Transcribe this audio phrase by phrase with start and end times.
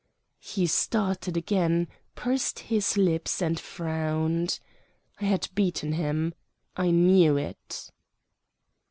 [0.39, 4.59] He started again, pursed his lips, and frowned.
[5.19, 6.33] I had beaten him.
[6.75, 7.91] I knew it.